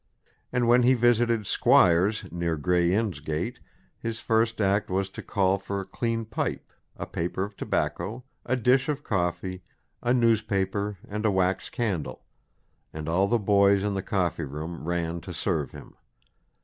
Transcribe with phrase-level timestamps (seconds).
[0.51, 3.59] And when he visited Squire's near Gray's Inn Gate,
[3.99, 8.55] his first act was to call for a clean pipe, a paper of tobacco, a
[8.55, 9.61] dish of coffee,
[10.01, 12.23] a newspaper and a wax candle;
[12.91, 15.93] and all the boys in the coffee room ran to serve him.